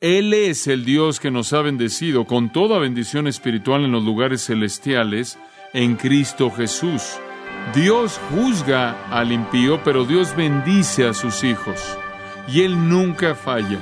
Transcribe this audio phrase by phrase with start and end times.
[0.00, 4.46] Él es el Dios que nos ha bendecido con toda bendición espiritual en los lugares
[4.46, 5.38] celestiales
[5.74, 7.02] en Cristo Jesús.
[7.74, 11.98] Dios juzga al impío, pero Dios bendice a sus hijos.
[12.48, 13.78] Y Él nunca falla.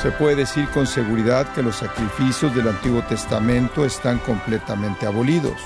[0.00, 5.60] Se puede decir con seguridad que los sacrificios del Antiguo Testamento están completamente abolidos.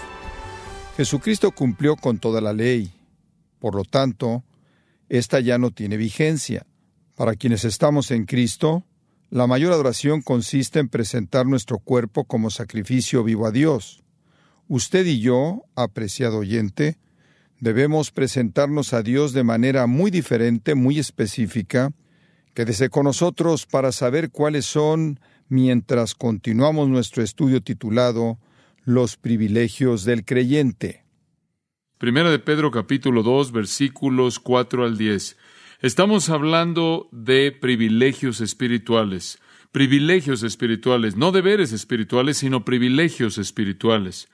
[1.03, 2.93] Jesucristo cumplió con toda la ley.
[3.59, 4.45] Por lo tanto,
[5.09, 6.65] esta ya no tiene vigencia.
[7.17, 8.85] Para quienes estamos en Cristo,
[9.29, 14.05] la mayor adoración consiste en presentar nuestro cuerpo como sacrificio vivo a Dios.
[14.69, 16.99] Usted y yo, apreciado oyente,
[17.59, 21.93] debemos presentarnos a Dios de manera muy diferente, muy específica,
[22.55, 28.39] Quédese con nosotros para saber cuáles son, mientras continuamos nuestro estudio titulado
[28.85, 31.05] Los privilegios del creyente.
[31.99, 35.37] Primera de Pedro capítulo 2 versículos 4 al 10.
[35.83, 39.39] Estamos hablando de privilegios espirituales.
[39.71, 44.29] Privilegios espirituales, no deberes espirituales, sino privilegios espirituales.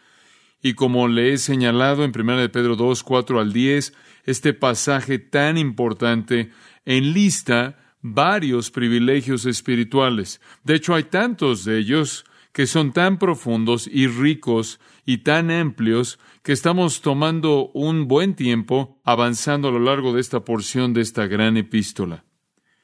[0.63, 3.93] Y como le he señalado en Primera de Pedro 2, 4 al 10,
[4.25, 6.53] este pasaje tan importante
[6.87, 10.41] enlista varios privilegios espirituales.
[10.65, 12.25] De hecho, hay tantos de ellos
[12.59, 19.01] que son tan profundos y ricos y tan amplios que estamos tomando un buen tiempo
[19.05, 22.25] avanzando a lo largo de esta porción de esta gran epístola.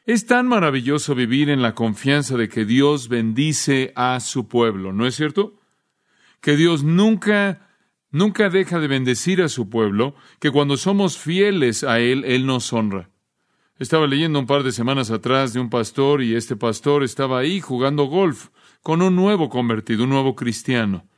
[0.07, 5.09] Es tan maravilloso vivir en la confianza de que Dios bendice a su pueblo, ¿no
[5.09, 5.59] es cierto?
[6.41, 7.69] Que Dios nunca,
[8.13, 12.73] nunca deja de bendecir a su pueblo, que cuando somos fieles a Él, Él nos
[12.73, 13.11] honra.
[13.81, 17.61] Estaba leyendo un par de semanas atrás de un pastor y este pastor estaba ahí
[17.61, 18.51] jugando golf
[18.83, 21.09] con un nuevo convertido, un nuevo cristiano.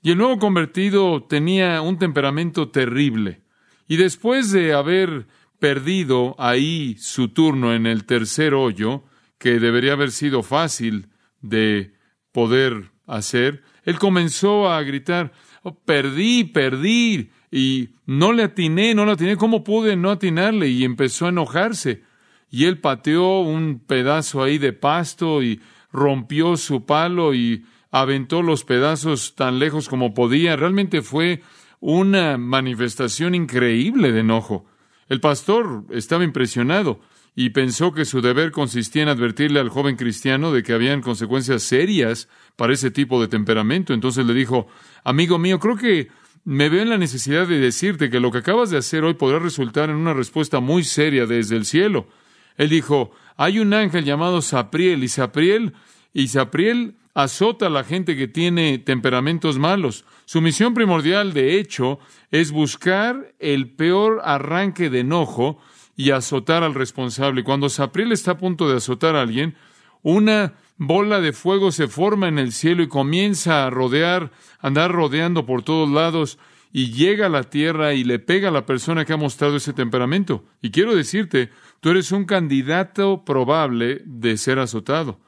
[0.00, 3.42] Y el nuevo convertido tenía un temperamento terrible.
[3.88, 5.26] Y después de haber
[5.58, 9.04] perdido ahí su turno en el tercer hoyo,
[9.36, 11.08] que debería haber sido fácil
[11.42, 11.92] de
[12.32, 15.32] poder hacer, él comenzó a gritar,
[15.62, 20.68] oh, perdí, perdí, y no le atiné, no le atiné, ¿cómo pude no atinarle?
[20.68, 22.02] Y empezó a enojarse.
[22.50, 25.60] Y él pateó un pedazo ahí de pasto y
[25.92, 30.56] rompió su palo y aventó los pedazos tan lejos como podía.
[30.56, 31.42] Realmente fue
[31.78, 34.64] una manifestación increíble de enojo.
[35.08, 37.00] El pastor estaba impresionado
[37.34, 41.62] y pensó que su deber consistía en advertirle al joven cristiano de que habían consecuencias
[41.62, 43.92] serias para ese tipo de temperamento.
[43.92, 44.68] Entonces le dijo,
[45.04, 46.08] amigo mío, creo que
[46.44, 49.38] me veo en la necesidad de decirte que lo que acabas de hacer hoy podrá
[49.38, 52.08] resultar en una respuesta muy seria desde el cielo.
[52.56, 55.72] Él dijo, hay un ángel llamado Sapriel y Sapriel
[56.12, 60.04] y Sapriel azota a la gente que tiene temperamentos malos.
[60.24, 61.98] Su misión primordial, de hecho,
[62.30, 65.58] es buscar el peor arranque de enojo
[65.96, 67.44] y azotar al responsable.
[67.44, 69.56] Cuando Sapriel está a punto de azotar a alguien,
[70.02, 70.54] una
[70.86, 75.62] bola de fuego se forma en el cielo y comienza a rodear, andar rodeando por
[75.62, 76.38] todos lados
[76.72, 79.72] y llega a la tierra y le pega a la persona que ha mostrado ese
[79.72, 80.44] temperamento.
[80.62, 81.50] Y quiero decirte,
[81.80, 85.20] tú eres un candidato probable de ser azotado.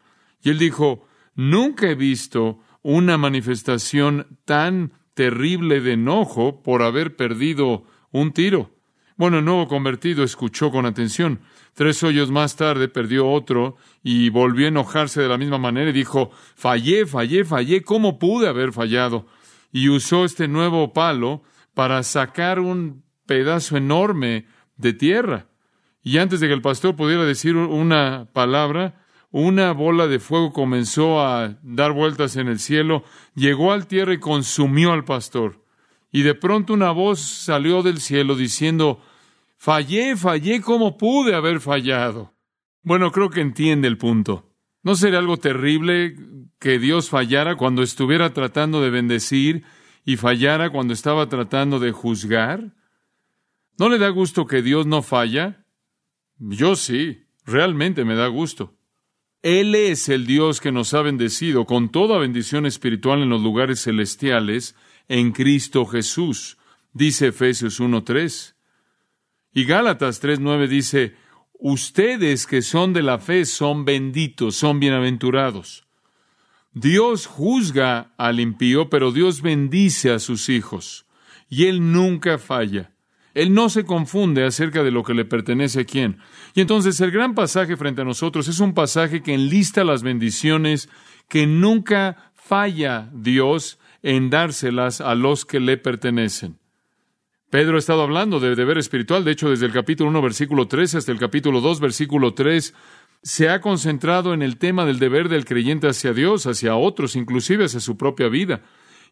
[0.43, 7.85] Y él dijo, nunca he visto una manifestación tan terrible de enojo por haber perdido
[8.11, 8.71] un tiro.
[9.17, 11.41] Bueno, el nuevo convertido escuchó con atención.
[11.75, 15.93] Tres hoyos más tarde perdió otro y volvió a enojarse de la misma manera y
[15.93, 19.27] dijo, fallé, fallé, fallé, ¿cómo pude haber fallado?
[19.73, 21.43] Y usó este nuevo palo
[21.75, 24.47] para sacar un pedazo enorme
[24.77, 25.49] de tierra.
[26.03, 31.21] Y antes de que el pastor pudiera decir una palabra, una bola de fuego comenzó
[31.21, 33.03] a dar vueltas en el cielo,
[33.35, 35.65] llegó al tierra y consumió al pastor.
[36.13, 39.01] Y de pronto una voz salió del cielo diciendo,
[39.65, 42.35] Fallé, fallé, ¿cómo pude haber fallado?
[42.83, 44.53] Bueno, creo que entiende el punto.
[44.83, 46.15] ¿No sería algo terrible
[46.59, 49.65] que Dios fallara cuando estuviera tratando de bendecir
[50.05, 52.75] y fallara cuando estaba tratando de juzgar?
[53.79, 55.65] ¿No le da gusto que Dios no falla?
[56.37, 58.77] Yo sí, realmente me da gusto.
[59.41, 63.83] Él es el Dios que nos ha bendecido con toda bendición espiritual en los lugares
[63.83, 64.77] celestiales
[65.09, 66.59] en Cristo Jesús,
[66.93, 68.54] dice Efesios 1.3.
[69.55, 71.15] Y Gálatas 3.9 dice,
[71.61, 75.87] ustedes que son de la fe son benditos, son bienaventurados.
[76.73, 81.07] Dios juzga al impío, pero Dios bendice a sus hijos.
[81.49, 82.91] Y Él nunca falla.
[83.33, 86.19] Él no se confunde acerca de lo que le pertenece a quién.
[86.55, 90.89] Y entonces el gran pasaje frente a nosotros es un pasaje que enlista las bendiciones
[91.29, 96.59] que nunca falla Dios en dárselas a los que le pertenecen.
[97.55, 100.99] Pedro ha estado hablando de deber espiritual, de hecho, desde el capítulo 1, versículo 13
[100.99, 102.75] hasta el capítulo 2, versículo 3,
[103.23, 107.67] se ha concentrado en el tema del deber del creyente hacia Dios, hacia otros, inclusive
[107.67, 108.63] hacia su propia vida.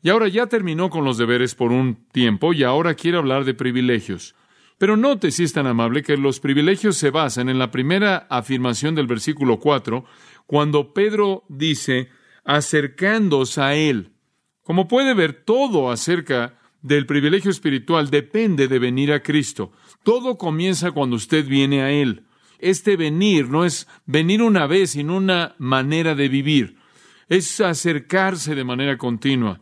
[0.02, 3.54] Y ahora ya terminó con los deberes por un tiempo y ahora quiere hablar de
[3.54, 4.34] privilegios.
[4.76, 8.96] Pero note, si es tan amable, que los privilegios se basan en la primera afirmación
[8.96, 10.04] del versículo 4,
[10.46, 12.08] cuando Pedro dice,
[12.42, 14.14] acercándose a Él.
[14.64, 19.72] Como puede ver, todo acerca del privilegio espiritual depende de venir a Cristo.
[20.02, 22.26] Todo comienza cuando usted viene a Él.
[22.58, 26.76] Este venir no es venir una vez, sino una manera de vivir.
[27.28, 29.60] Es acercarse de manera continua.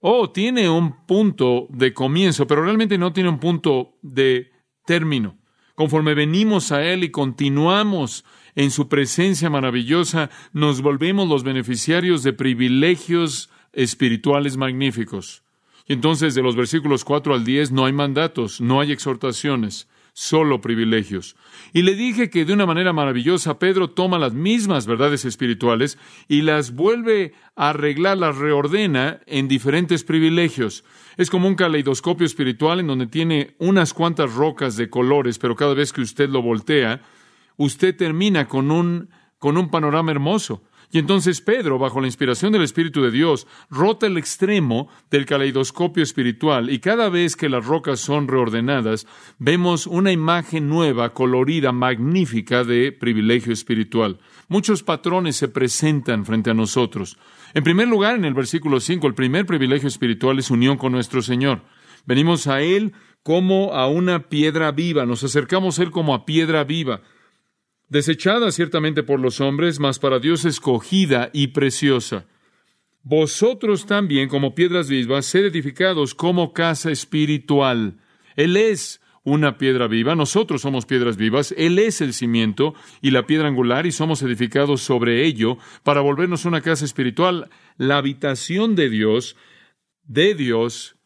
[0.00, 4.52] Oh, tiene un punto de comienzo, pero realmente no tiene un punto de
[4.84, 5.38] término.
[5.74, 8.24] Conforme venimos a Él y continuamos
[8.54, 15.43] en su presencia maravillosa, nos volvemos los beneficiarios de privilegios espirituales magníficos.
[15.86, 20.60] Y entonces de los versículos 4 al 10 no hay mandatos, no hay exhortaciones, solo
[20.60, 21.36] privilegios.
[21.72, 26.42] Y le dije que de una manera maravillosa Pedro toma las mismas verdades espirituales y
[26.42, 30.84] las vuelve a arreglar, las reordena en diferentes privilegios.
[31.16, 35.74] Es como un caleidoscopio espiritual en donde tiene unas cuantas rocas de colores, pero cada
[35.74, 37.02] vez que usted lo voltea,
[37.56, 40.62] usted termina con un, con un panorama hermoso.
[40.94, 46.04] Y entonces Pedro, bajo la inspiración del Espíritu de Dios, rota el extremo del caleidoscopio
[46.04, 49.04] espiritual y cada vez que las rocas son reordenadas,
[49.40, 54.20] vemos una imagen nueva, colorida, magnífica de privilegio espiritual.
[54.46, 57.18] Muchos patrones se presentan frente a nosotros.
[57.54, 61.22] En primer lugar, en el versículo 5, el primer privilegio espiritual es unión con nuestro
[61.22, 61.62] Señor.
[62.06, 62.92] Venimos a Él
[63.24, 67.00] como a una piedra viva, nos acercamos a Él como a piedra viva
[67.94, 72.26] desechada ciertamente por los hombres, mas para Dios escogida y preciosa.
[73.04, 78.00] Vosotros también, como piedras vivas, sed edificados como casa espiritual.
[78.34, 83.26] Él es una piedra viva, nosotros somos piedras vivas, Él es el cimiento y la
[83.26, 88.90] piedra angular y somos edificados sobre ello para volvernos una casa espiritual, la habitación de
[88.90, 89.36] Dios,
[90.02, 90.96] de Dios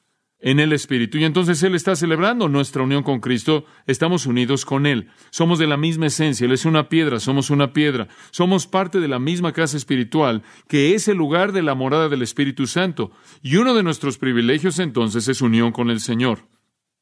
[0.40, 1.18] en el Espíritu.
[1.18, 3.64] Y entonces Él está celebrando nuestra unión con Cristo.
[3.86, 5.08] Estamos unidos con Él.
[5.30, 6.44] Somos de la misma esencia.
[6.44, 8.08] Él es una piedra, somos una piedra.
[8.30, 12.22] Somos parte de la misma casa espiritual, que es el lugar de la morada del
[12.22, 13.10] Espíritu Santo.
[13.42, 16.46] Y uno de nuestros privilegios entonces es unión con el Señor.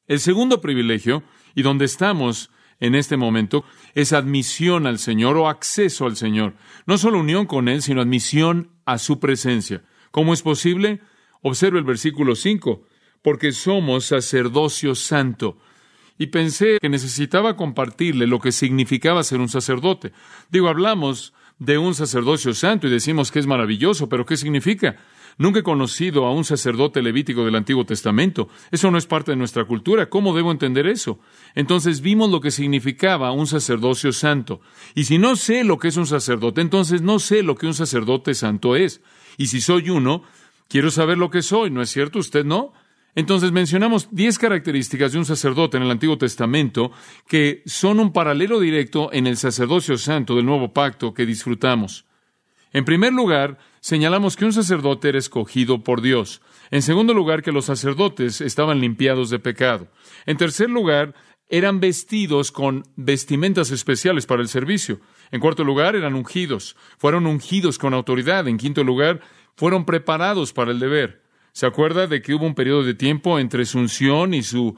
[0.06, 1.24] El segundo privilegio,
[1.54, 6.54] y donde estamos en este momento, es admisión al Señor o acceso al Señor.
[6.86, 9.82] No solo unión con Él, sino admisión a su presencia.
[10.10, 11.00] ¿Cómo es posible?
[11.42, 12.86] Observe el versículo 5
[13.26, 15.56] porque somos sacerdocio santo.
[16.16, 20.12] Y pensé que necesitaba compartirle lo que significaba ser un sacerdote.
[20.48, 24.98] Digo, hablamos de un sacerdocio santo y decimos que es maravilloso, pero ¿qué significa?
[25.38, 28.48] Nunca he conocido a un sacerdote levítico del Antiguo Testamento.
[28.70, 30.08] Eso no es parte de nuestra cultura.
[30.08, 31.18] ¿Cómo debo entender eso?
[31.56, 34.60] Entonces vimos lo que significaba un sacerdocio santo.
[34.94, 37.74] Y si no sé lo que es un sacerdote, entonces no sé lo que un
[37.74, 39.00] sacerdote santo es.
[39.36, 40.22] Y si soy uno,
[40.68, 42.20] quiero saber lo que soy, ¿no es cierto?
[42.20, 42.72] ¿Usted no?
[43.16, 46.92] Entonces mencionamos diez características de un sacerdote en el Antiguo Testamento
[47.26, 52.04] que son un paralelo directo en el sacerdocio santo del nuevo pacto que disfrutamos.
[52.74, 56.42] En primer lugar, señalamos que un sacerdote era escogido por Dios.
[56.70, 59.88] En segundo lugar, que los sacerdotes estaban limpiados de pecado.
[60.26, 61.14] En tercer lugar,
[61.48, 65.00] eran vestidos con vestimentas especiales para el servicio.
[65.30, 66.76] En cuarto lugar, eran ungidos.
[66.98, 68.46] Fueron ungidos con autoridad.
[68.46, 69.20] En quinto lugar,
[69.56, 71.25] fueron preparados para el deber.
[71.56, 74.76] ¿Se acuerda de que hubo un periodo de tiempo entre su unción y su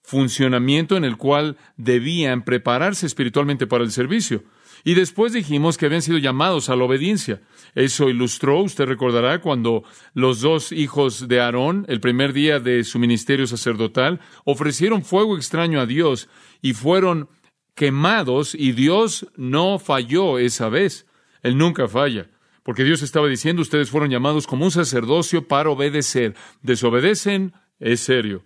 [0.00, 4.44] funcionamiento en el cual debían prepararse espiritualmente para el servicio?
[4.84, 7.42] Y después dijimos que habían sido llamados a la obediencia.
[7.74, 9.82] Eso ilustró, usted recordará, cuando
[10.14, 15.80] los dos hijos de Aarón, el primer día de su ministerio sacerdotal, ofrecieron fuego extraño
[15.80, 16.28] a Dios
[16.62, 17.28] y fueron
[17.74, 21.08] quemados y Dios no falló esa vez.
[21.42, 22.30] Él nunca falla.
[22.62, 26.34] Porque Dios estaba diciendo, ustedes fueron llamados como un sacerdocio para obedecer.
[26.62, 28.44] Desobedecen, es serio.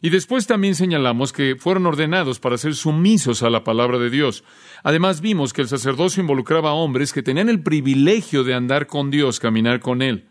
[0.00, 4.44] Y después también señalamos que fueron ordenados para ser sumisos a la palabra de Dios.
[4.82, 9.10] Además vimos que el sacerdocio involucraba a hombres que tenían el privilegio de andar con
[9.10, 10.28] Dios, caminar con Él.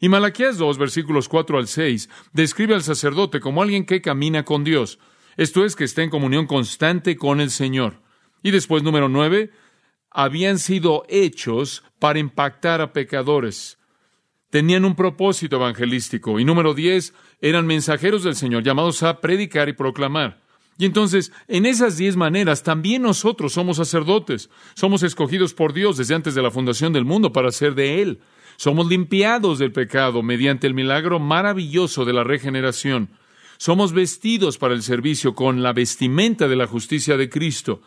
[0.00, 4.64] Y Malaquías 2, versículos 4 al 6, describe al sacerdote como alguien que camina con
[4.64, 4.98] Dios.
[5.36, 8.00] Esto es, que está en comunión constante con el Señor.
[8.42, 9.50] Y después, número 9,
[10.14, 13.78] habían sido hechos para impactar a pecadores.
[14.50, 16.38] Tenían un propósito evangelístico.
[16.38, 20.42] Y número diez, eran mensajeros del Señor llamados a predicar y proclamar.
[20.78, 24.50] Y entonces, en esas diez maneras, también nosotros somos sacerdotes.
[24.74, 28.20] Somos escogidos por Dios desde antes de la fundación del mundo para ser de Él.
[28.56, 33.10] Somos limpiados del pecado mediante el milagro maravilloso de la regeneración.
[33.58, 37.80] Somos vestidos para el servicio con la vestimenta de la justicia de Cristo.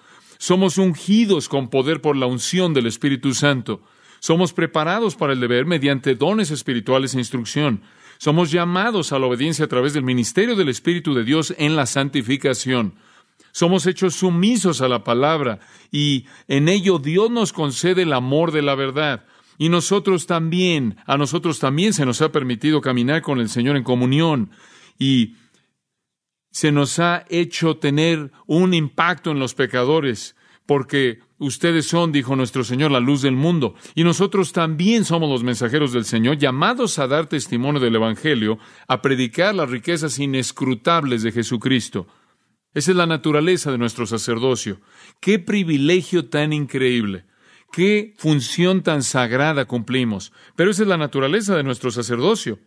[0.46, 3.82] Somos ungidos con poder por la unción del Espíritu Santo.
[4.20, 7.82] Somos preparados para el deber mediante dones espirituales e instrucción.
[8.20, 11.88] Somos llamados a la obediencia a través del ministerio del Espíritu de Dios en la
[11.88, 12.94] santificación.
[13.54, 15.62] Somos hechos sumisos a la palabra
[15.92, 19.26] y en ello Dios nos concede el amor de la verdad.
[19.58, 23.84] Y nosotros también, a nosotros también se nos ha permitido caminar con el Señor en
[23.84, 24.52] comunión
[25.00, 25.38] y
[26.56, 32.64] se nos ha hecho tener un impacto en los pecadores, porque ustedes son, dijo nuestro
[32.64, 37.08] Señor, la luz del mundo, y nosotros también somos los mensajeros del Señor, llamados a
[37.08, 38.58] dar testimonio del Evangelio,
[38.88, 42.08] a predicar las riquezas inescrutables de Jesucristo.
[42.74, 44.80] Esa es la naturaleza de nuestro sacerdocio.
[45.20, 47.26] Qué privilegio tan increíble.
[47.74, 50.32] Qué función tan sagrada cumplimos.
[50.56, 52.60] Pero esa es la naturaleza de nuestro sacerdocio.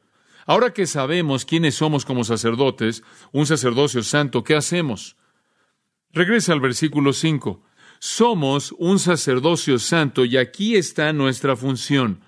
[0.48, 3.02] Ahora que sabemos quiénes somos como sacerdotes,
[3.32, 5.18] un sacerdocio santo, ¿qué hacemos?
[6.10, 7.62] Regresa al versículo 5.
[7.98, 12.22] Somos un sacerdocio santo y aquí está nuestra función,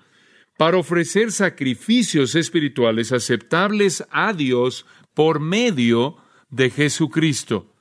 [0.55, 4.85] para ofrecer sacrificios espirituales aceptables a Dios
[5.15, 6.17] por medio
[6.51, 7.73] de Jesucristo.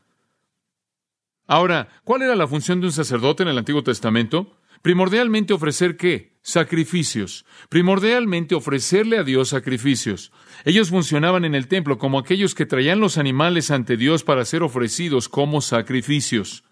[1.47, 4.57] Ahora, ¿cuál era la función de un sacerdote en el Antiguo Testamento?
[4.81, 6.30] Primordialmente ofrecer qué?
[6.43, 7.45] Sacrificios.
[7.69, 10.33] Primordialmente ofrecerle a Dios sacrificios.
[10.65, 14.63] Ellos funcionaban en el templo como aquellos que traían los animales ante Dios para ser
[14.63, 16.65] ofrecidos como sacrificios.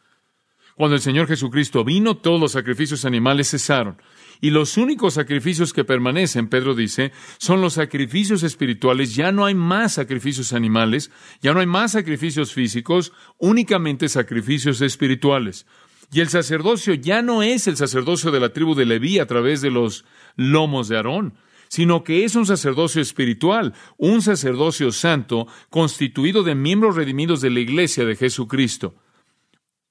[0.75, 4.01] Cuando el Señor Jesucristo vino, todos los sacrificios animales cesaron.
[4.41, 9.17] Y los únicos sacrificios que permanecen, Pedro dice, son los sacrificios espirituales.
[9.17, 11.11] Ya no hay más sacrificios animales,
[11.43, 15.67] ya no hay más sacrificios físicos, únicamente sacrificios espirituales.
[16.11, 19.61] Y el sacerdocio ya no es el sacerdocio de la tribu de Leví a través
[19.61, 20.05] de los
[20.37, 21.35] lomos de Aarón,
[21.69, 27.61] sino que es un sacerdocio espiritual, un sacerdocio santo constituido de miembros redimidos de la
[27.61, 28.95] iglesia de Jesucristo.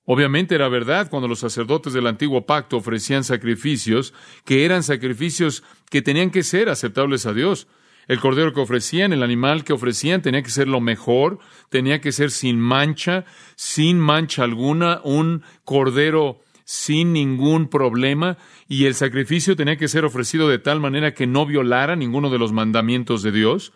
[0.09, 4.13] Obviamente era verdad cuando los sacerdotes del antiguo pacto ofrecían sacrificios,
[4.45, 7.67] que eran sacrificios que tenían que ser aceptables a Dios.
[8.07, 12.13] El cordero que ofrecían, el animal que ofrecían, tenía que ser lo mejor, tenía que
[12.13, 18.37] ser sin mancha, sin mancha alguna, un cordero sin ningún problema,
[18.67, 22.39] y el sacrificio tenía que ser ofrecido de tal manera que no violara ninguno de
[22.39, 23.73] los mandamientos de Dios.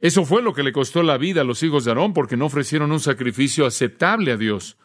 [0.00, 2.46] Eso fue lo que le costó la vida a los hijos de Aarón, porque no
[2.46, 4.78] ofrecieron un sacrificio aceptable a Dios.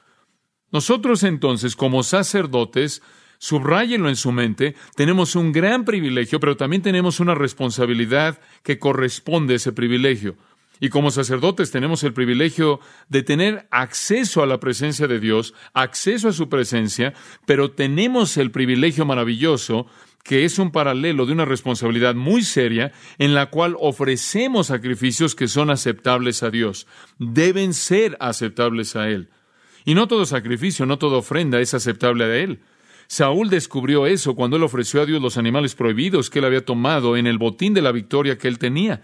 [0.71, 3.01] Nosotros entonces, como sacerdotes,
[3.37, 9.53] Subráyenlo en su mente, tenemos un gran privilegio, pero también tenemos una responsabilidad que corresponde
[9.53, 10.35] a ese privilegio.
[10.79, 16.27] Y como sacerdotes tenemos el privilegio de tener acceso a la presencia de Dios, acceso
[16.27, 17.13] a su presencia,
[17.45, 19.87] pero tenemos el privilegio maravilloso
[20.23, 25.47] que es un paralelo de una responsabilidad muy seria en la cual ofrecemos sacrificios que
[25.47, 26.87] son aceptables a Dios.
[27.19, 29.29] Deben ser aceptables a Él.
[29.85, 32.59] Y no todo sacrificio, no toda ofrenda es aceptable a Él.
[33.07, 37.17] Saúl descubrió eso cuando él ofreció a Dios los animales prohibidos que él había tomado
[37.17, 39.03] en el botín de la victoria que él tenía.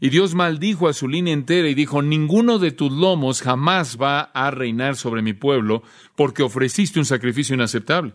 [0.00, 4.20] Y Dios maldijo a su línea entera y dijo, ninguno de tus lomos jamás va
[4.20, 5.82] a reinar sobre mi pueblo,
[6.14, 8.14] porque ofreciste un sacrificio inaceptable.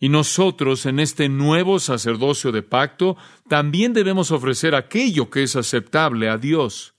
[0.00, 3.16] Y nosotros, en este nuevo sacerdocio de pacto,
[3.48, 6.94] también debemos ofrecer aquello que es aceptable a Dios.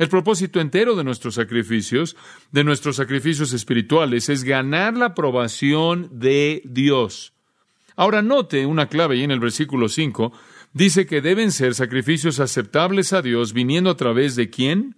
[0.00, 2.16] El propósito entero de nuestros sacrificios,
[2.52, 7.34] de nuestros sacrificios espirituales, es ganar la aprobación de Dios.
[7.96, 10.32] Ahora note una clave ahí en el versículo 5.
[10.72, 14.96] Dice que deben ser sacrificios aceptables a Dios viniendo a través de quién?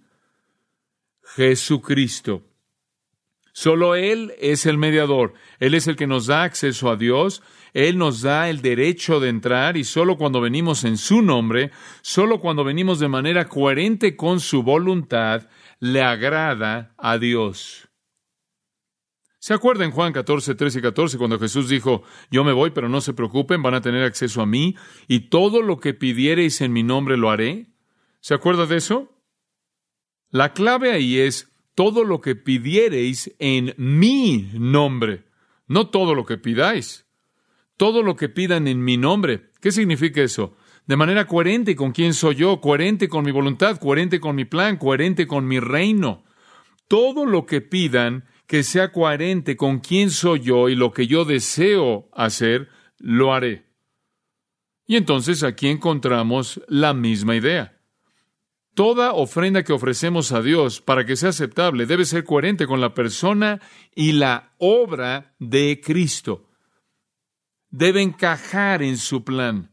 [1.35, 2.45] Jesucristo.
[3.51, 5.33] Solo Él es el mediador.
[5.59, 7.43] Él es el que nos da acceso a Dios.
[7.73, 12.39] Él nos da el derecho de entrar y solo cuando venimos en su nombre, solo
[12.39, 15.49] cuando venimos de manera coherente con su voluntad,
[15.79, 17.89] le agrada a Dios.
[19.39, 23.01] ¿Se acuerdan Juan 14, 13 y 14 cuando Jesús dijo, yo me voy, pero no
[23.01, 24.77] se preocupen, van a tener acceso a mí
[25.07, 27.67] y todo lo que pidiereis en mi nombre lo haré?
[28.21, 29.19] ¿Se acuerda de eso?
[30.29, 35.25] La clave ahí es todo lo que pidiereis en mi nombre,
[35.67, 37.05] no todo lo que pidáis,
[37.77, 39.51] todo lo que pidan en mi nombre.
[39.61, 40.55] ¿Qué significa eso?
[40.85, 44.77] De manera coherente con quién soy yo, coherente con mi voluntad, coherente con mi plan,
[44.77, 46.23] coherente con mi reino.
[46.87, 51.25] Todo lo que pidan que sea coherente con quién soy yo y lo que yo
[51.25, 53.65] deseo hacer, lo haré.
[54.85, 57.79] Y entonces aquí encontramos la misma idea.
[58.75, 62.93] Toda ofrenda que ofrecemos a Dios para que sea aceptable debe ser coherente con la
[62.93, 63.61] persona
[63.95, 66.49] y la obra de Cristo.
[67.73, 69.71] Debe encajar en su plan.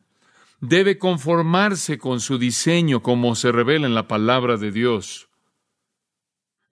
[0.59, 5.29] Debe conformarse con su diseño como se revela en la palabra de Dios.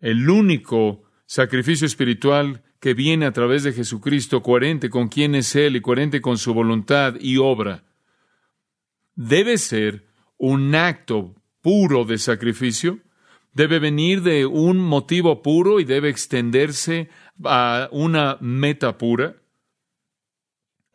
[0.01, 5.77] El único sacrificio espiritual que viene a través de Jesucristo, coherente con quién es Él
[5.77, 7.85] y coherente con su voluntad y obra,
[9.15, 10.07] debe ser
[10.39, 13.01] un acto puro de sacrificio,
[13.53, 17.11] debe venir de un motivo puro y debe extenderse
[17.45, 19.37] a una meta pura.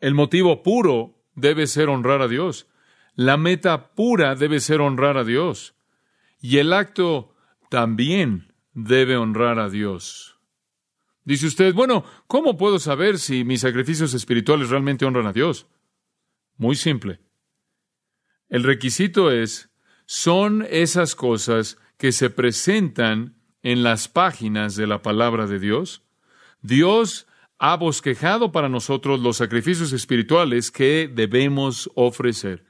[0.04, 2.66] El motivo puro debe ser honrar a Dios.
[3.14, 5.74] La meta pura debe ser honrar a Dios.
[6.42, 7.34] Y el acto
[7.70, 10.38] también debe honrar a Dios.
[11.24, 15.68] Dice usted, bueno, ¿cómo puedo saber si mis sacrificios espirituales realmente honran a Dios?
[16.58, 17.20] Muy simple.
[18.50, 19.70] El requisito es,
[20.04, 26.02] son esas cosas que se presentan en las páginas de la palabra de Dios.
[26.60, 27.26] Dios
[27.58, 32.64] ha bosquejado para nosotros los sacrificios espirituales que debemos ofrecer.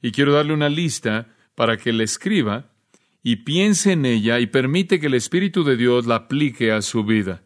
[0.00, 2.70] Y quiero darle una lista para que le escriba
[3.22, 7.04] y piense en ella y permite que el Espíritu de Dios la aplique a su
[7.04, 7.42] vida.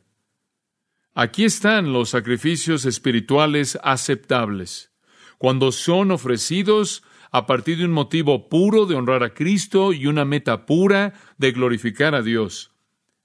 [1.14, 4.92] Aquí están los sacrificios espirituales aceptables,
[5.38, 10.24] cuando son ofrecidos a partir de un motivo puro de honrar a Cristo y una
[10.24, 12.72] meta pura de glorificar a Dios.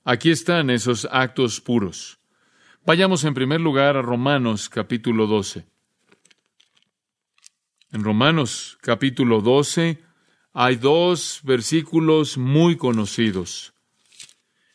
[0.04, 2.20] Aquí están esos actos puros.
[2.86, 5.66] Vayamos en primer lugar a Romanos capítulo 12.
[7.94, 10.04] En Romanos capítulo 12
[10.52, 13.74] hay dos versículos muy conocidos.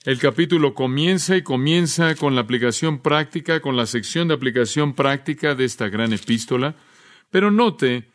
[0.06, 5.54] El capítulo comienza y comienza con la aplicación práctica, con la sección de aplicación práctica
[5.54, 6.76] de esta gran epístola,
[7.30, 8.08] pero note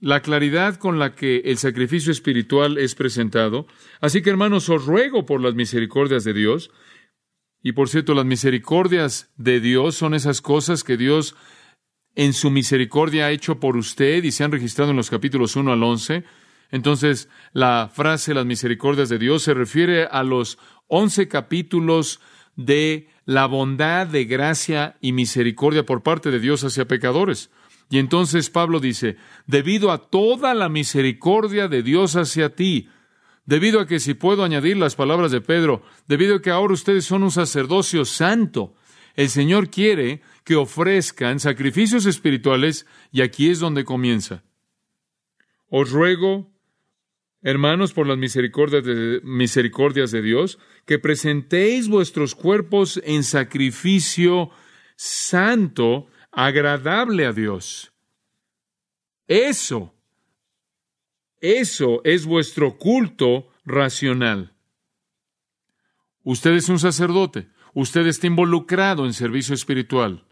[0.00, 3.66] la claridad con la que el sacrificio espiritual es presentado.
[4.00, 6.70] Así que, hermanos, os ruego por las misericordias de Dios,
[7.62, 11.34] y por cierto, las misericordias de Dios son esas cosas que Dios
[12.14, 15.72] en su misericordia ha hecho por usted y se han registrado en los capítulos 1
[15.72, 16.24] al 11.
[16.70, 22.20] Entonces, la frase las misericordias de Dios se refiere a los once capítulos
[22.56, 27.50] de la bondad de gracia y misericordia por parte de Dios hacia pecadores.
[27.90, 32.88] Y entonces Pablo dice, debido a toda la misericordia de Dios hacia ti,
[33.48, 37.06] debido a que si puedo añadir las palabras de Pedro, debido a que ahora ustedes
[37.06, 38.74] son un sacerdocio santo,
[39.14, 44.44] el Señor quiere que ofrezcan sacrificios espirituales y aquí es donde comienza.
[45.70, 46.52] Os ruego,
[47.40, 54.50] hermanos, por las misericordias de, misericordias de Dios, que presentéis vuestros cuerpos en sacrificio
[54.94, 57.94] santo, agradable a Dios.
[59.26, 59.94] Eso,
[61.40, 64.54] eso es vuestro culto racional.
[66.24, 70.26] Usted es un sacerdote, usted está involucrado en servicio espiritual,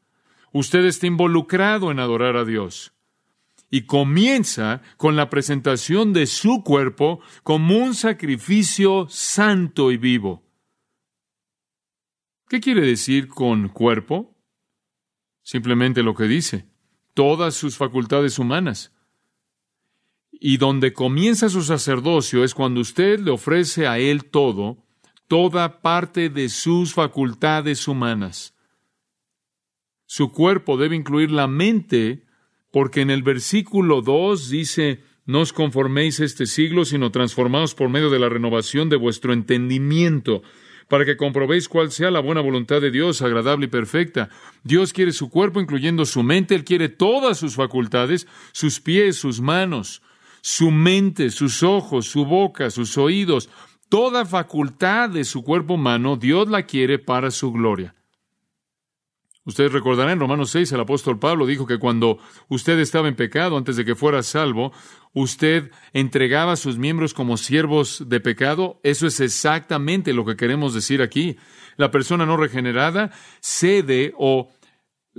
[0.52, 2.92] usted está involucrado en adorar a Dios.
[3.68, 10.44] Y comienza con la presentación de su cuerpo como un sacrificio santo y vivo.
[12.48, 14.36] ¿Qué quiere decir con cuerpo?
[15.42, 16.68] Simplemente lo que dice,
[17.12, 18.92] todas sus facultades humanas.
[20.38, 24.84] Y donde comienza su sacerdocio es cuando usted le ofrece a Él todo,
[25.28, 28.54] toda parte de sus facultades humanas.
[30.06, 32.24] Su cuerpo debe incluir la mente,
[32.70, 38.10] porque en el versículo 2 dice, no os conforméis este siglo, sino transformaos por medio
[38.10, 40.42] de la renovación de vuestro entendimiento
[40.88, 44.28] para que comprobéis cuál sea la buena voluntad de Dios, agradable y perfecta.
[44.62, 49.40] Dios quiere su cuerpo, incluyendo su mente, Él quiere todas sus facultades, sus pies, sus
[49.40, 50.02] manos,
[50.46, 53.50] su mente, sus ojos, su boca, sus oídos,
[53.88, 57.96] toda facultad de su cuerpo humano, Dios la quiere para su gloria.
[59.44, 63.56] Ustedes recordarán en Romanos 6, el apóstol Pablo dijo que cuando usted estaba en pecado,
[63.56, 64.72] antes de que fuera salvo,
[65.14, 68.78] usted entregaba sus miembros como siervos de pecado.
[68.84, 71.38] Eso es exactamente lo que queremos decir aquí.
[71.76, 74.48] La persona no regenerada cede o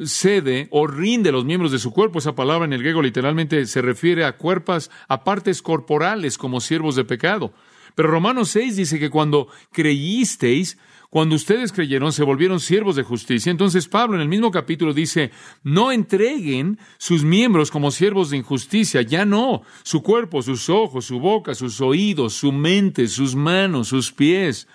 [0.06, 2.20] cede o rinde los miembros de su cuerpo.
[2.20, 6.96] Esa palabra en el griego literalmente se refiere a cuerpos, a partes corporales como siervos
[6.96, 7.54] de pecado.
[7.96, 10.78] Pero Romanos 6 dice que cuando creísteis,
[11.10, 13.50] cuando ustedes creyeron, se volvieron siervos de justicia.
[13.50, 15.32] Entonces Pablo en el mismo capítulo dice,
[15.64, 21.20] no entreguen sus miembros como siervos de injusticia, ya no, su cuerpo, sus ojos, su
[21.20, 24.68] boca, sus oídos, su mente, sus manos, sus pies,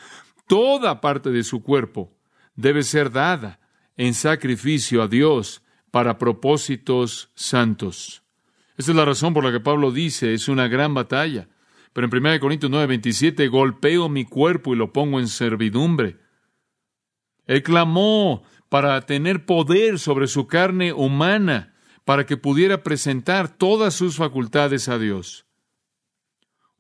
[0.49, 2.11] toda parte de su cuerpo
[2.57, 3.61] debe ser dada
[3.97, 8.23] en sacrificio a Dios para propósitos santos.
[8.77, 11.49] Esta es la razón por la que Pablo dice, es una gran batalla.
[11.93, 16.19] Pero en 1 Corintios 9, 27, golpeo mi cuerpo y lo pongo en servidumbre.
[17.47, 21.75] Él clamó para tener poder sobre su carne humana,
[22.05, 25.47] para que pudiera presentar todas sus facultades a Dios.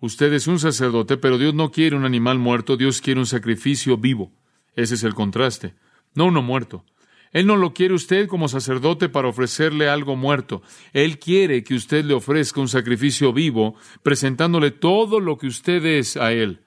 [0.01, 3.99] Usted es un sacerdote, pero Dios no quiere un animal muerto, Dios quiere un sacrificio
[3.99, 4.33] vivo.
[4.75, 5.75] Ese es el contraste,
[6.15, 6.85] no uno muerto.
[7.33, 10.63] Él no lo quiere usted como sacerdote para ofrecerle algo muerto.
[10.93, 16.17] Él quiere que usted le ofrezca un sacrificio vivo, presentándole todo lo que usted es
[16.17, 16.61] a Él.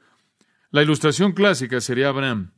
[0.71, 2.51] La ilustración clásica sería Abraham.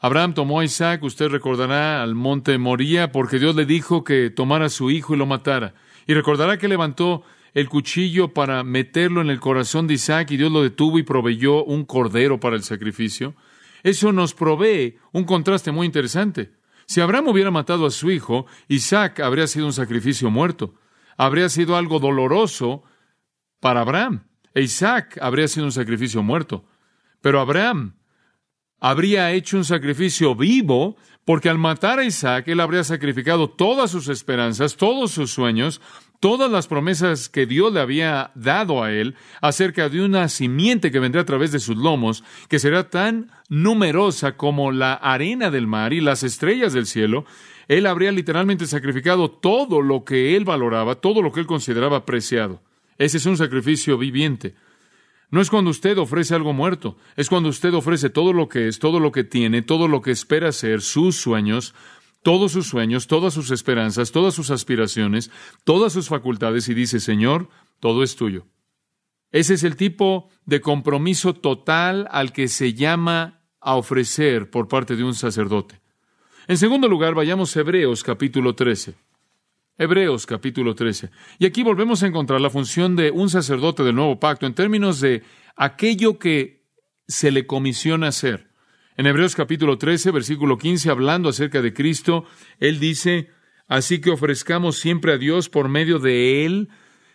[0.00, 4.66] Abraham tomó a Isaac, usted recordará, al monte Moría, porque Dios le dijo que tomara
[4.66, 5.74] a su hijo y lo matara.
[6.06, 7.24] Y recordará que levantó
[7.54, 11.64] el cuchillo para meterlo en el corazón de Isaac y Dios lo detuvo y proveyó
[11.64, 13.34] un cordero para el sacrificio.
[13.82, 16.57] Eso nos provee un contraste muy interesante.
[16.88, 20.74] Si Abraham hubiera matado a su hijo, Isaac habría sido un sacrificio muerto.
[21.18, 22.82] Habría sido algo doloroso
[23.60, 24.24] para Abraham.
[24.54, 26.64] E Isaac habría sido un sacrificio muerto.
[27.20, 27.96] Pero Abraham
[28.80, 30.96] habría hecho un sacrificio vivo
[31.26, 35.82] porque al matar a Isaac, él habría sacrificado todas sus esperanzas, todos sus sueños,
[36.20, 40.98] todas las promesas que Dios le había dado a él acerca de una simiente que
[40.98, 45.92] vendría a través de sus lomos, que será tan numerosa como la arena del mar
[45.92, 47.24] y las estrellas del cielo,
[47.68, 52.62] él habría literalmente sacrificado todo lo que él valoraba, todo lo que él consideraba preciado.
[52.96, 54.54] Ese es un sacrificio viviente.
[55.30, 58.78] No es cuando usted ofrece algo muerto, es cuando usted ofrece todo lo que es,
[58.78, 61.74] todo lo que tiene, todo lo que espera ser, sus sueños,
[62.22, 65.30] todos sus sueños, todas sus esperanzas, todas sus aspiraciones,
[65.64, 67.48] todas sus facultades y dice, Señor,
[67.80, 68.46] todo es tuyo.
[69.30, 74.96] Ese es el tipo de compromiso total al que se llama a ofrecer por parte
[74.96, 75.80] de un sacerdote.
[76.46, 78.94] En segundo lugar, vayamos a Hebreos capítulo 13.
[79.76, 81.10] Hebreos capítulo 13.
[81.38, 85.00] Y aquí volvemos a encontrar la función de un sacerdote del nuevo pacto en términos
[85.00, 85.22] de
[85.56, 86.64] aquello que
[87.06, 88.47] se le comisiona hacer.
[88.98, 92.24] En Hebreos capítulo 13, versículo 15, hablando acerca de Cristo,
[92.58, 93.30] Él dice,
[93.68, 96.68] así que ofrezcamos siempre a Dios por medio de Él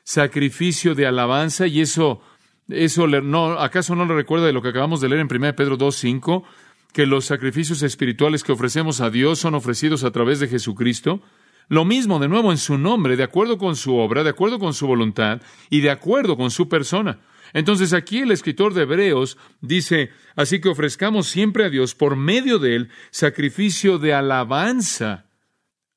[0.06, 2.22] sacrificio de alabanza, y eso,
[2.70, 5.76] eso no, ¿acaso no le recuerda de lo que acabamos de leer en 1 Pedro
[5.76, 6.46] 2, 5?
[6.94, 11.20] Que los sacrificios espirituales que ofrecemos a Dios son ofrecidos a través de Jesucristo.
[11.68, 14.74] Lo mismo, de nuevo, en su nombre, de acuerdo con su obra, de acuerdo con
[14.74, 17.20] su voluntad y de acuerdo con su persona.
[17.54, 22.58] Entonces aquí el escritor de Hebreos dice, así que ofrezcamos siempre a Dios por medio
[22.58, 25.28] de él sacrificio de alabanza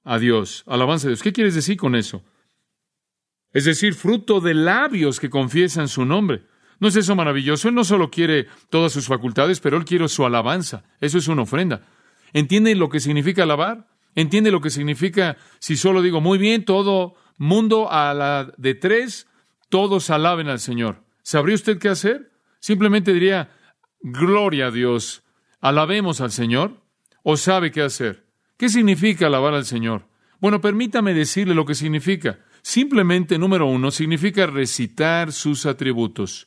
[0.05, 0.65] a Dios.
[0.67, 1.23] Alabanza a Dios.
[1.23, 2.23] ¿Qué quieres decir con eso?
[3.53, 6.43] Es decir, fruto de labios que confiesan su nombre.
[6.79, 7.69] ¿No es eso maravilloso?
[7.69, 10.85] Él no solo quiere todas sus facultades, pero él quiere su alabanza.
[11.01, 11.87] Eso es una ofrenda.
[12.35, 13.89] ¿Entiende lo que significa alabar?
[14.15, 19.27] ¿Entiende lo que significa si solo digo, muy bien, todo mundo a la de tres,
[19.71, 21.06] todos alaben al Señor?
[21.27, 22.31] ¿Sabría usted qué hacer?
[22.61, 23.51] Simplemente diría,
[24.01, 25.25] gloria a Dios,
[25.61, 26.85] alabemos al Señor,
[27.25, 28.29] o sabe qué hacer.
[28.57, 30.07] ¿Qué significa alabar al Señor?
[30.41, 32.39] Bueno, permítame decirle lo que significa.
[32.63, 36.47] Simplemente, número uno, significa recitar sus atributos.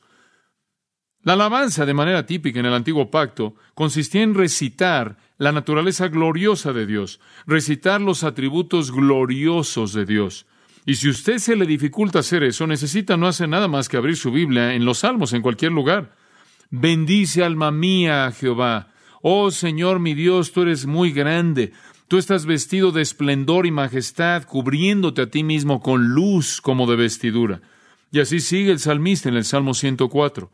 [1.24, 6.72] La alabanza, de manera típica en el antiguo pacto, consistía en recitar la naturaleza gloriosa
[6.72, 10.46] de Dios, recitar los atributos gloriosos de Dios.
[10.86, 14.16] Y si usted se le dificulta hacer eso, necesita no hacer nada más que abrir
[14.16, 16.16] su Biblia en los Salmos, en cualquier lugar.
[16.70, 18.90] Bendice alma mía Jehová.
[19.22, 21.74] Oh Señor mi Dios, tú eres muy grande.
[22.08, 26.96] Tú estás vestido de esplendor y majestad, cubriéndote a ti mismo con luz como de
[26.96, 27.62] vestidura.
[28.12, 30.52] Y así sigue el salmista en el Salmo 104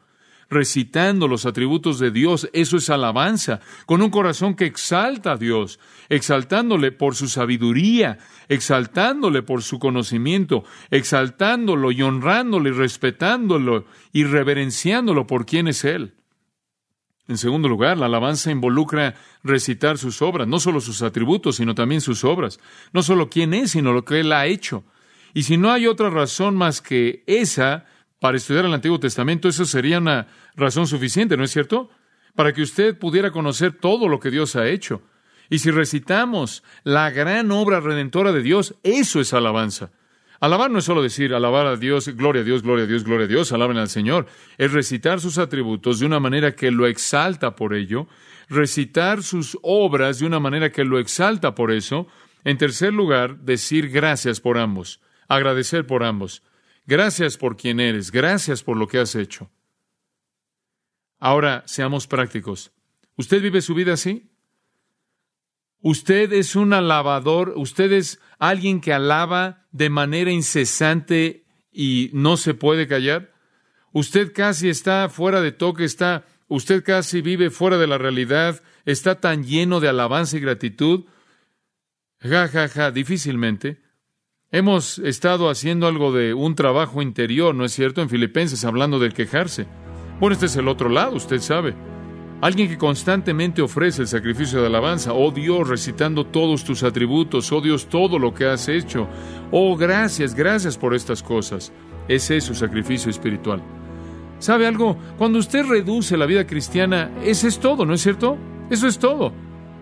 [0.50, 5.80] recitando los atributos de Dios, eso es alabanza, con un corazón que exalta a Dios,
[6.10, 15.28] exaltándole por su sabiduría, exaltándole por su conocimiento, exaltándolo y honrándolo y respetándolo y reverenciándolo
[15.28, 16.14] por quien es Él.
[17.28, 22.02] En segundo lugar, la alabanza involucra recitar sus obras, no solo sus atributos, sino también
[22.02, 22.60] sus obras,
[22.94, 24.84] no solo quién es, sino lo que Él ha hecho.
[25.34, 27.86] Y si no hay otra razón más que esa,
[28.20, 31.90] para estudiar el Antiguo Testamento, eso sería una razón suficiente, ¿no es cierto?
[32.36, 35.02] Para que usted pudiera conocer todo lo que Dios ha hecho.
[35.50, 39.92] Y si recitamos la gran obra redentora de Dios, eso es alabanza.
[40.40, 43.26] Alabar no es solo decir alabar a Dios, gloria a Dios, gloria a Dios, gloria
[43.26, 44.28] a Dios, alaben al Señor.
[44.58, 48.08] Es recitar sus atributos de una manera que lo exalta por ello,
[48.50, 52.08] recitar sus obras de una manera que lo exalta por eso.
[52.44, 56.44] En tercer lugar, decir gracias por ambos, agradecer por ambos.
[56.86, 59.50] Gracias por quien eres, gracias por lo que has hecho.
[61.20, 62.72] Ahora, seamos prácticos.
[63.18, 64.30] ¿Usted vive su vida así?
[65.82, 72.54] Usted es un alabador, usted es alguien que alaba de manera incesante y no se
[72.54, 73.34] puede callar.
[73.92, 79.20] Usted casi está fuera de toque, está, usted casi vive fuera de la realidad, está
[79.20, 81.06] tan lleno de alabanza y gratitud.
[82.20, 83.85] Ja, ja, ja, difícilmente.
[84.56, 88.02] Hemos estado haciendo algo de un trabajo interior, ¿no es cierto?
[88.02, 89.68] En Filipenses, hablando del quejarse.
[90.22, 91.76] Bueno, este es el otro lado, usted sabe.
[92.40, 95.12] Alguien que constantemente ofrece el sacrificio de alabanza.
[95.12, 97.52] Oh Dios, recitando todos tus atributos.
[97.52, 99.10] Oh Dios, todo lo que has hecho.
[99.52, 101.74] Oh, gracias, gracias por estas cosas.
[102.08, 103.62] Ese es su sacrificio espiritual.
[104.40, 104.96] ¿Sabe algo?
[105.18, 108.38] Cuando usted reduce la vida cristiana, ese es todo, ¿no es cierto?
[108.70, 109.34] Eso es todo.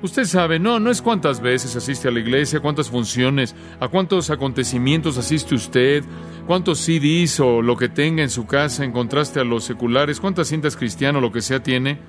[0.04, 4.30] Usted sabe, no, no es cuántas veces asiste a la iglesia, cuántas funciones, a cuántos
[4.32, 6.04] acontecimientos asiste usted,
[6.46, 10.50] cuántos CDs o lo que tenga en su casa en contraste a los seculares, cuántas
[10.50, 12.00] cintas cristianas o lo que sea tiene.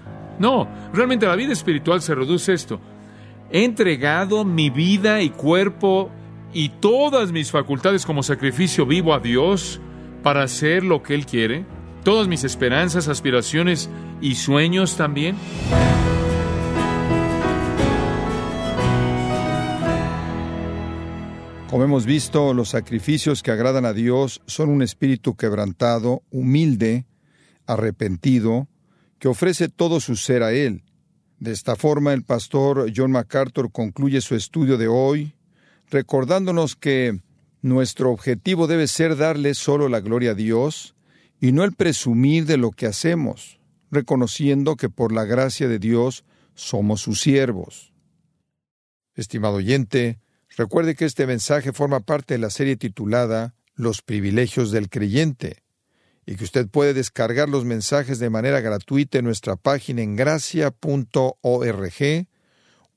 [0.40, 2.80] No, realmente la vida espiritual se reduce a esto.
[3.52, 6.10] He entregado mi vida y cuerpo
[6.52, 9.80] y todas mis facultades como sacrificio vivo a Dios
[10.24, 11.64] para hacer lo que Él quiere,
[12.02, 13.88] todas mis esperanzas, aspiraciones
[14.20, 15.36] y sueños también.
[21.74, 27.04] Como hemos visto, los sacrificios que agradan a Dios son un espíritu quebrantado, humilde,
[27.66, 28.68] arrepentido,
[29.18, 30.84] que ofrece todo su ser a Él.
[31.40, 35.34] De esta forma, el pastor John MacArthur concluye su estudio de hoy,
[35.90, 37.18] recordándonos que
[37.60, 40.94] nuestro objetivo debe ser darle solo la gloria a Dios
[41.40, 43.58] y no el presumir de lo que hacemos,
[43.90, 47.92] reconociendo que por la gracia de Dios somos sus siervos.
[49.16, 50.20] Estimado oyente,
[50.56, 55.64] Recuerde que este mensaje forma parte de la serie titulada Los privilegios del creyente
[56.26, 60.76] y que usted puede descargar los mensajes de manera gratuita en nuestra página en gracia.org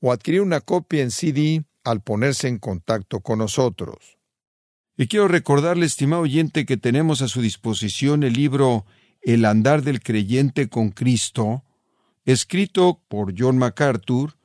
[0.00, 4.18] o adquirir una copia en CD al ponerse en contacto con nosotros.
[4.96, 8.86] Y quiero recordarle, estimado oyente, que tenemos a su disposición el libro
[9.20, 11.64] El andar del creyente con Cristo,
[12.24, 14.37] escrito por John MacArthur,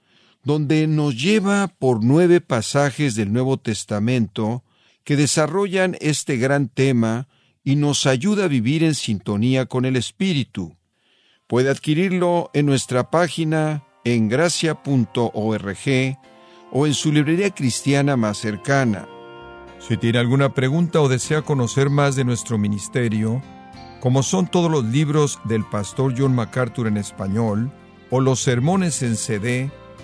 [0.43, 4.63] donde nos lleva por nueve pasajes del Nuevo Testamento
[5.03, 7.27] que desarrollan este gran tema
[7.63, 10.75] y nos ayuda a vivir en sintonía con el Espíritu.
[11.47, 15.77] Puede adquirirlo en nuestra página en gracia.org
[16.71, 19.07] o en su librería cristiana más cercana.
[19.79, 23.41] Si tiene alguna pregunta o desea conocer más de nuestro ministerio,
[23.99, 27.71] como son todos los libros del pastor John MacArthur en español
[28.09, 29.71] o los sermones en CD,